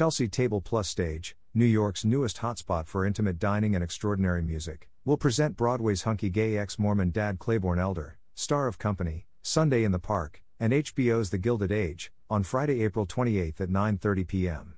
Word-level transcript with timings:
Chelsea 0.00 0.28
Table 0.28 0.62
Plus 0.62 0.88
Stage, 0.88 1.36
New 1.52 1.66
York's 1.66 2.06
newest 2.06 2.38
hotspot 2.38 2.86
for 2.86 3.04
intimate 3.04 3.38
dining 3.38 3.74
and 3.74 3.84
extraordinary 3.84 4.40
music, 4.40 4.88
will 5.04 5.18
present 5.18 5.58
Broadway's 5.58 6.04
hunky 6.04 6.30
gay 6.30 6.56
ex 6.56 6.78
Mormon 6.78 7.10
dad 7.10 7.38
Claybourne 7.38 7.78
Elder, 7.78 8.16
star 8.34 8.66
of 8.66 8.78
Company, 8.78 9.26
Sunday 9.42 9.84
in 9.84 9.92
the 9.92 9.98
Park, 9.98 10.42
and 10.58 10.72
HBO's 10.72 11.28
The 11.28 11.36
Gilded 11.36 11.70
Age, 11.70 12.10
on 12.30 12.44
Friday, 12.44 12.82
April 12.82 13.04
28 13.04 13.60
at 13.60 13.68
9:30 13.68 14.26
p.m. 14.26 14.74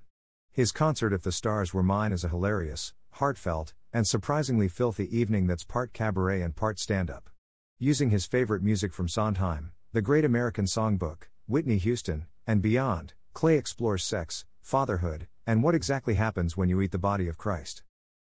His 0.50 0.72
concert 0.72 1.12
If 1.12 1.22
the 1.22 1.30
Stars 1.30 1.72
Were 1.72 1.84
Mine 1.84 2.10
is 2.10 2.24
a 2.24 2.28
hilarious, 2.28 2.92
heartfelt, 3.10 3.74
and 3.92 4.04
surprisingly 4.04 4.66
filthy 4.66 5.06
evening 5.16 5.46
that's 5.46 5.62
part 5.62 5.92
cabaret 5.92 6.42
and 6.42 6.56
part 6.56 6.80
stand-up. 6.80 7.30
Using 7.78 8.10
his 8.10 8.26
favorite 8.26 8.64
music 8.64 8.92
from 8.92 9.06
Sondheim, 9.06 9.70
The 9.92 10.02
Great 10.02 10.24
American 10.24 10.64
Songbook, 10.64 11.28
Whitney 11.46 11.78
Houston, 11.78 12.26
and 12.44 12.60
beyond, 12.60 13.14
Clay 13.34 13.56
explores 13.56 14.02
sex, 14.02 14.46
fatherhood, 14.62 15.26
and 15.46 15.62
what 15.62 15.74
exactly 15.74 16.14
happens 16.14 16.56
when 16.56 16.68
you 16.68 16.80
eat 16.80 16.92
the 16.92 16.98
body 16.98 17.28
of 17.28 17.36
Christ. 17.36 17.82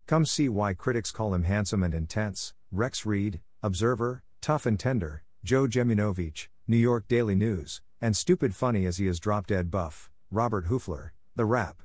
Come 0.07 0.27
see 0.27 0.49
why 0.49 0.75
critics 0.75 1.11
call 1.11 1.33
him 1.33 1.45
handsome 1.45 1.83
and 1.83 1.95
intense. 1.95 2.53
Rex 2.71 3.07
Reed, 3.07 3.41
Observer, 3.63 4.23
Tough 4.43 4.67
and 4.67 4.79
Tender, 4.79 5.23
Joe 5.43 5.67
Dziemianowicz, 5.67 6.49
New 6.67 6.77
York 6.77 7.09
Daily 7.09 7.35
News, 7.35 7.81
and 8.01 8.17
stupid 8.17 8.55
funny 8.55 8.85
as 8.85 8.99
he 8.99 9.07
is 9.07 9.21
drop 9.21 9.47
dead 9.47 9.71
buff, 9.71 10.11
Robert 10.31 10.67
Hofler, 10.67 11.11
The 11.37 11.47
Rap. 11.47 11.81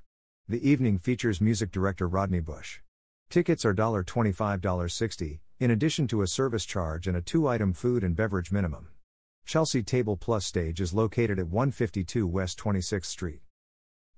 The 0.49 0.67
evening 0.67 0.97
features 0.97 1.39
music 1.39 1.71
director 1.71 2.07
Rodney 2.07 2.39
Bush. 2.39 2.79
Tickets 3.29 3.63
are 3.63 3.73
$25 3.73 4.59
$60, 4.59 5.39
in 5.59 5.71
addition 5.71 6.07
to 6.07 6.21
a 6.21 6.27
service 6.27 6.65
charge 6.65 7.07
and 7.07 7.15
a 7.15 7.21
two 7.21 7.47
item 7.47 7.71
food 7.71 8.03
and 8.03 8.15
beverage 8.15 8.51
minimum. 8.51 8.87
Chelsea 9.45 9.83
Table 9.83 10.17
Plus 10.17 10.45
stage 10.45 10.81
is 10.81 10.93
located 10.93 11.37
at 11.39 11.47
152 11.47 12.25
West 12.25 12.57
26th 12.59 13.05
Street. 13.05 13.41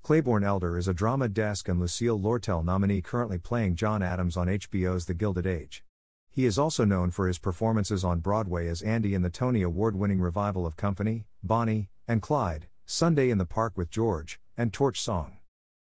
Claybourne 0.04 0.44
Elder 0.44 0.80
is 0.80 0.88
a 0.88 0.96
drama 0.96 1.30
desk 1.30 1.70
and 1.70 1.80
Lucille 1.80 2.20
Lortel 2.20 2.66
nominee 2.66 3.02
currently 3.02 3.38
playing 3.38 3.76
John 3.76 4.02
Adams 4.02 4.36
on 4.36 4.48
HBO's 4.48 5.06
The 5.06 5.14
Gilded 5.14 5.46
Age. 5.46 5.84
He 6.32 6.46
is 6.46 6.58
also 6.58 6.86
known 6.86 7.12
for 7.12 7.28
his 7.28 7.38
performances 7.38 8.04
on 8.04 8.20
Broadway 8.20 8.68
as 8.68 8.82
Andy 8.82 9.14
in 9.14 9.22
the 9.22 9.30
Tony 9.30 9.62
Award 9.62 9.96
winning 9.96 10.20
revival 10.20 10.66
of 10.66 10.76
Company, 10.76 11.28
Bonnie, 11.44 11.90
and 12.08 12.20
Clyde, 12.20 12.68
Sunday 12.84 13.30
in 13.30 13.38
the 13.38 13.46
Park 13.46 13.74
with 13.78 13.92
George, 13.92 14.40
and 14.58 14.74
Torch 14.74 15.00
Song. 15.00 15.38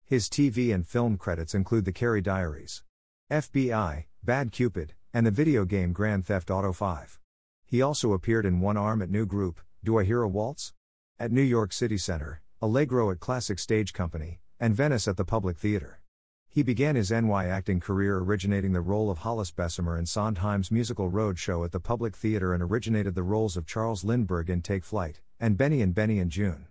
His 0.02 0.30
TV 0.30 0.74
and 0.74 0.86
film 0.86 1.18
credits 1.18 1.54
include 1.54 1.84
The 1.84 1.92
Carrie 1.92 2.22
Diaries, 2.22 2.82
FBI, 3.30 4.06
Bad 4.24 4.50
Cupid, 4.50 4.94
and 5.12 5.26
the 5.26 5.30
video 5.30 5.66
game 5.66 5.92
Grand 5.92 6.24
Theft 6.24 6.50
Auto 6.50 6.72
5. 6.72 7.20
He 7.66 7.82
also 7.82 8.14
appeared 8.14 8.46
in 8.46 8.60
One 8.60 8.78
Arm 8.78 9.02
at 9.02 9.10
New 9.10 9.26
Group, 9.26 9.60
Do 9.84 9.98
I 9.98 10.04
Hear 10.04 10.22
a 10.22 10.28
Waltz? 10.28 10.72
At 11.18 11.32
New 11.32 11.42
York 11.42 11.72
City 11.72 11.98
Center, 11.98 12.40
Allegro 12.62 13.10
at 13.10 13.20
Classic 13.20 13.58
Stage 13.58 13.92
Company, 13.92 14.40
and 14.58 14.74
Venice 14.74 15.06
at 15.06 15.18
the 15.18 15.26
Public 15.26 15.58
Theater. 15.58 16.00
He 16.48 16.62
began 16.62 16.96
his 16.96 17.10
NY 17.10 17.44
acting 17.44 17.80
career 17.80 18.16
originating 18.16 18.72
the 18.72 18.80
role 18.80 19.10
of 19.10 19.18
Hollis 19.18 19.50
Bessemer 19.50 19.98
in 19.98 20.06
Sondheim's 20.06 20.70
musical 20.70 21.10
Roadshow 21.10 21.66
at 21.66 21.72
the 21.72 21.80
Public 21.80 22.16
Theater 22.16 22.54
and 22.54 22.62
originated 22.62 23.14
the 23.14 23.22
roles 23.22 23.58
of 23.58 23.66
Charles 23.66 24.04
Lindbergh 24.04 24.48
in 24.48 24.62
Take 24.62 24.84
Flight, 24.84 25.20
and 25.38 25.58
Benny 25.58 25.82
and 25.82 25.94
Benny 25.94 26.18
in 26.18 26.30
Joon. 26.30 26.68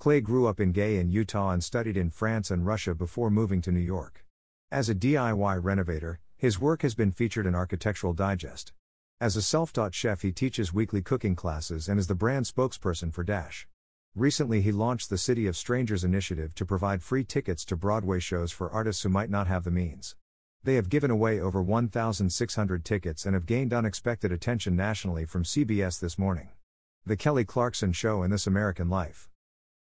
Clay 0.00 0.20
grew 0.20 0.48
up 0.48 0.58
in 0.58 0.72
Gay 0.72 0.96
in 0.96 1.08
Utah 1.08 1.52
and 1.52 1.62
studied 1.62 1.96
in 1.96 2.10
France 2.10 2.50
and 2.50 2.66
Russia 2.66 2.92
before 2.92 3.30
moving 3.30 3.62
to 3.62 3.70
New 3.70 3.78
York. 3.78 4.26
As 4.72 4.88
a 4.88 4.94
DIY 4.96 5.62
renovator, 5.62 6.18
his 6.36 6.60
work 6.60 6.82
has 6.82 6.96
been 6.96 7.12
featured 7.12 7.46
in 7.46 7.54
Architectural 7.54 8.12
Digest. 8.12 8.72
As 9.20 9.36
a 9.36 9.42
self 9.42 9.72
taught 9.72 9.94
chef, 9.94 10.22
he 10.22 10.32
teaches 10.32 10.74
weekly 10.74 11.00
cooking 11.00 11.36
classes 11.36 11.88
and 11.88 12.00
is 12.00 12.08
the 12.08 12.16
brand 12.16 12.46
spokesperson 12.46 13.14
for 13.14 13.22
Dash. 13.22 13.68
Recently, 14.16 14.62
he 14.62 14.72
launched 14.72 15.10
the 15.10 15.18
City 15.18 15.46
of 15.46 15.58
Strangers 15.58 16.02
initiative 16.02 16.54
to 16.54 16.64
provide 16.64 17.02
free 17.02 17.22
tickets 17.22 17.66
to 17.66 17.76
Broadway 17.76 18.18
shows 18.18 18.50
for 18.50 18.70
artists 18.70 19.02
who 19.02 19.10
might 19.10 19.28
not 19.28 19.46
have 19.46 19.62
the 19.62 19.70
means. 19.70 20.16
They 20.64 20.76
have 20.76 20.88
given 20.88 21.10
away 21.10 21.38
over 21.38 21.62
1,600 21.62 22.82
tickets 22.82 23.26
and 23.26 23.34
have 23.34 23.44
gained 23.44 23.74
unexpected 23.74 24.32
attention 24.32 24.74
nationally 24.74 25.26
from 25.26 25.44
CBS 25.44 26.00
this 26.00 26.18
morning. 26.18 26.48
The 27.04 27.18
Kelly 27.18 27.44
Clarkson 27.44 27.92
Show 27.92 28.22
in 28.22 28.30
This 28.30 28.46
American 28.46 28.88
Life. 28.88 29.28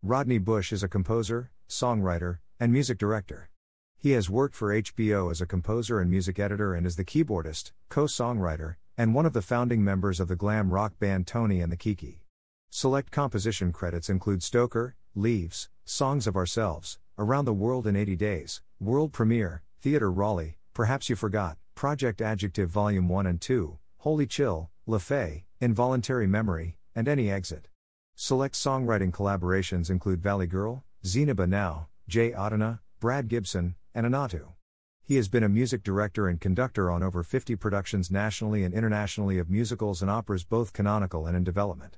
Rodney 0.02 0.40
Bush 0.40 0.74
is 0.74 0.82
a 0.82 0.88
composer, 0.88 1.52
songwriter, 1.70 2.40
and 2.60 2.74
music 2.74 2.98
director. 2.98 3.52
He 4.00 4.14
has 4.14 4.32
worked 4.32 4.56
for 4.56 4.74
HBO 4.74 5.30
as 5.30 5.42
a 5.42 5.46
composer 5.46 6.00
and 6.00 6.10
music 6.10 6.40
editor 6.40 6.74
and 6.74 6.88
is 6.88 6.96
the 6.96 7.06
keyboardist, 7.06 7.72
co 7.90 8.06
songwriter, 8.06 8.78
and 8.98 9.14
one 9.14 9.28
of 9.28 9.34
the 9.34 9.44
founding 9.44 9.84
members 9.84 10.20
of 10.20 10.28
the 10.28 10.36
glam 10.36 10.72
rock 10.72 10.98
band 10.98 11.28
Tony 11.28 11.62
and 11.62 11.72
the 11.72 11.78
Kiki. 11.78 12.24
Select 12.70 13.12
composition 13.12 13.72
credits 13.72 14.10
include 14.10 14.44
Stoker, 14.44 14.96
Leaves, 15.16 15.70
Songs 15.84 16.28
of 16.28 16.36
Ourselves, 16.36 17.00
Around 17.18 17.46
the 17.46 17.54
World 17.54 17.88
in 17.88 17.96
80 17.96 18.16
Days, 18.16 18.62
World 18.80 19.12
Premiere, 19.12 19.64
Theatre 19.82 20.12
Raleigh, 20.12 20.58
Perhaps 20.74 21.10
You 21.10 21.16
Forgot, 21.16 21.58
Project 21.74 22.22
Adjective 22.22 22.70
Volume 22.70 23.08
1 23.08 23.26
and 23.26 23.42
2, 23.42 23.80
Holy 23.98 24.28
Chill, 24.28 24.70
Le 24.86 25.00
Fay, 25.00 25.46
Involuntary 25.60 26.28
Memory, 26.28 26.78
and 26.94 27.08
Any 27.08 27.32
Exit. 27.32 27.68
Select 28.16 28.54
songwriting 28.54 29.12
collaborations 29.12 29.90
include 29.90 30.22
Valley 30.22 30.46
Girl, 30.46 30.84
Zeniba 31.04 31.50
Now, 31.50 31.88
Jay 32.08 32.32
Adana, 32.32 32.82
Brad 33.00 33.28
Gibson, 33.28 33.76
and 33.96 34.06
Anatu. 34.06 34.54
He 35.02 35.16
has 35.16 35.30
been 35.30 35.44
a 35.44 35.50
music 35.50 35.82
director 35.84 36.28
and 36.28 36.40
conductor 36.40 36.92
on 36.92 37.02
over 37.02 37.24
50 37.24 37.56
productions 37.56 38.12
nationally 38.12 38.64
and 38.64 38.74
internationally 38.74 39.40
of 39.40 39.50
musicals 39.50 40.02
and 40.02 40.12
operas 40.12 40.44
both 40.44 40.74
canonical 40.74 41.26
and 41.26 41.36
in 41.36 41.44
development. 41.44 41.98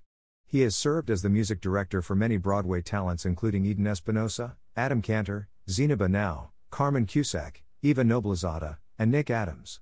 He 0.52 0.62
has 0.62 0.76
served 0.76 1.12
as 1.12 1.22
the 1.22 1.30
music 1.30 1.62
director 1.62 2.02
for 2.02 2.16
many 2.16 2.36
Broadway 2.38 2.82
talents 2.82 3.24
including 3.24 3.66
Eden 3.66 3.86
Espinosa, 3.86 4.58
Adam 4.76 5.00
Kantor, 5.00 5.48
Zeniba 5.70 6.10
Now, 6.10 6.54
Carmen 6.72 7.06
Cusack, 7.06 7.62
Eva 7.84 8.04
Noblezada, 8.04 8.80
and 8.98 9.12
Nick 9.12 9.30
Adams. 9.30 9.80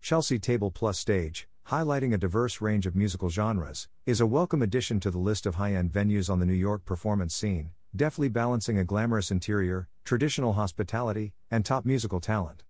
Chelsea 0.00 0.38
Table 0.38 0.70
Plus 0.70 1.00
Stage, 1.00 1.48
highlighting 1.66 2.14
a 2.14 2.16
diverse 2.16 2.60
range 2.60 2.86
of 2.86 2.94
musical 2.94 3.28
genres, 3.28 3.88
is 4.06 4.20
a 4.20 4.26
welcome 4.26 4.62
addition 4.62 5.00
to 5.00 5.10
the 5.10 5.18
list 5.18 5.46
of 5.46 5.56
high 5.56 5.74
end 5.74 5.92
venues 5.92 6.30
on 6.30 6.38
the 6.38 6.46
New 6.46 6.52
York 6.52 6.84
performance 6.84 7.34
scene, 7.34 7.70
deftly 7.96 8.28
balancing 8.28 8.78
a 8.78 8.84
glamorous 8.84 9.32
interior, 9.32 9.88
traditional 10.04 10.52
hospitality, 10.52 11.34
and 11.50 11.64
top 11.64 11.84
musical 11.84 12.20
talent. 12.20 12.62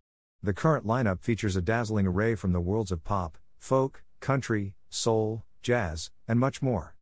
The 0.43 0.55
current 0.55 0.87
lineup 0.87 1.21
features 1.21 1.57
a 1.57 1.61
dazzling 1.61 2.07
array 2.07 2.37
from 2.37 2.55
the 2.55 2.61
worlds 2.61 2.91
of 2.91 3.05
pop, 3.05 3.37
folk, 3.59 4.03
country, 4.21 4.73
soul, 4.89 5.45
jazz, 5.61 6.11
and 6.27 6.41
much 6.41 6.63
more 6.63 6.95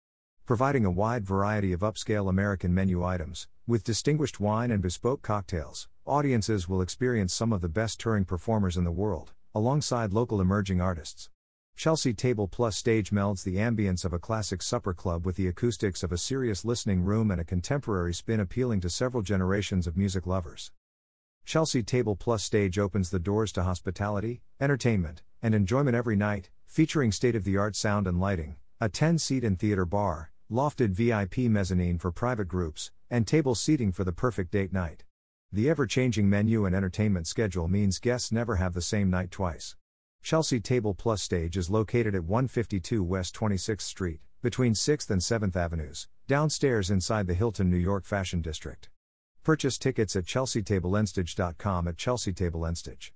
providing 0.46 0.84
a 0.84 0.90
wide 0.90 1.26
variety 1.26 1.72
of 1.72 1.80
upscale 1.80 2.30
American 2.30 2.72
menu 2.72 3.02
items, 3.02 3.48
with 3.66 3.82
distinguished 3.82 4.38
wine 4.38 4.70
and 4.70 4.80
bespoke 4.80 5.20
cocktails. 5.20 5.88
Audiences 6.06 6.68
will 6.68 6.80
experience 6.80 7.34
some 7.34 7.52
of 7.52 7.60
the 7.60 7.68
best 7.68 7.98
touring 7.98 8.24
performers 8.24 8.76
in 8.76 8.84
the 8.84 8.92
world, 8.92 9.32
alongside 9.56 10.12
local 10.12 10.40
emerging 10.40 10.80
artists. 10.80 11.30
Chelsea 11.74 12.14
Table 12.14 12.46
Plus 12.46 12.76
stage 12.76 13.10
melds 13.10 13.42
the 13.42 13.56
ambience 13.56 14.04
of 14.04 14.12
a 14.12 14.20
classic 14.20 14.62
supper 14.62 14.94
club 14.94 15.26
with 15.26 15.34
the 15.34 15.48
acoustics 15.48 16.04
of 16.04 16.12
a 16.12 16.16
serious 16.16 16.64
listening 16.64 17.02
room 17.02 17.32
and 17.32 17.40
a 17.40 17.44
contemporary 17.44 18.14
spin 18.14 18.38
appealing 18.38 18.80
to 18.80 18.88
several 18.88 19.24
generations 19.24 19.88
of 19.88 19.96
music 19.96 20.28
lovers. 20.28 20.70
Chelsea 21.44 21.82
Table 21.82 22.14
Plus 22.14 22.44
stage 22.44 22.78
opens 22.78 23.10
the 23.10 23.18
doors 23.18 23.50
to 23.50 23.64
hospitality, 23.64 24.42
entertainment, 24.60 25.22
and 25.42 25.56
enjoyment 25.56 25.96
every 25.96 26.14
night, 26.14 26.50
featuring 26.66 27.10
state 27.10 27.34
of 27.34 27.42
the 27.42 27.56
art 27.56 27.74
sound 27.74 28.06
and 28.06 28.20
lighting, 28.20 28.54
a 28.80 28.88
10 28.88 29.18
seat 29.18 29.42
and 29.42 29.58
theater 29.58 29.84
bar, 29.84 30.30
lofted 30.50 30.90
VIP 30.90 31.50
mezzanine 31.50 31.98
for 31.98 32.12
private 32.12 32.46
groups, 32.46 32.92
and 33.10 33.26
table 33.26 33.54
seating 33.54 33.90
for 33.90 34.04
the 34.04 34.12
perfect 34.12 34.52
date 34.52 34.72
night. 34.72 35.04
The 35.50 35.68
ever 35.68 35.86
changing 35.86 36.28
menu 36.28 36.64
and 36.64 36.74
entertainment 36.74 37.26
schedule 37.26 37.66
means 37.66 37.98
guests 37.98 38.30
never 38.30 38.56
have 38.56 38.72
the 38.72 38.82
same 38.82 39.10
night 39.10 39.30
twice. 39.30 39.74
Chelsea 40.22 40.60
Table 40.60 40.94
Plus 40.94 41.22
Stage 41.22 41.56
is 41.56 41.70
located 41.70 42.14
at 42.14 42.24
152 42.24 43.02
West 43.02 43.34
26th 43.34 43.80
Street, 43.82 44.20
between 44.42 44.74
6th 44.74 45.10
and 45.10 45.20
7th 45.20 45.56
Avenues, 45.56 46.08
downstairs 46.28 46.90
inside 46.90 47.26
the 47.26 47.34
Hilton 47.34 47.70
New 47.70 47.76
York 47.76 48.04
Fashion 48.04 48.40
District. 48.40 48.88
Purchase 49.42 49.78
tickets 49.78 50.14
at 50.16 50.24
chelseatableandstage.com 50.24 51.88
at 51.88 51.96
Chelsea 51.96 52.32
Table 52.32 52.60
Enstage. 52.60 53.10